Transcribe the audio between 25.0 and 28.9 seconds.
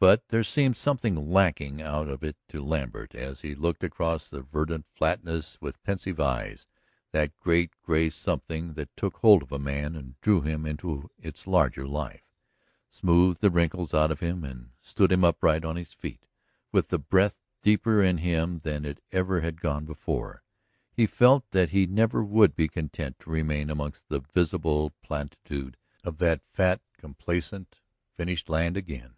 plentitude of that fat, complacent, finished land